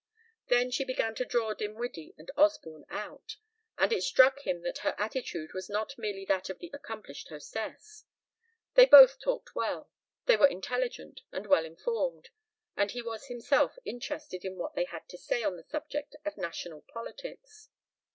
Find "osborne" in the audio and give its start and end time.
2.35-2.85